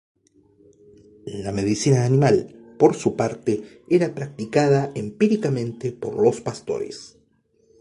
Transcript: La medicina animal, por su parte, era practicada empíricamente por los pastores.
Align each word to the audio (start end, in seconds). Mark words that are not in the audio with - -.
La 1.27 1.51
medicina 1.51 2.05
animal, 2.05 2.75
por 2.79 2.95
su 2.95 3.15
parte, 3.15 3.83
era 3.87 4.15
practicada 4.15 4.91
empíricamente 4.95 5.91
por 5.91 6.15
los 6.19 6.41
pastores. 6.41 7.19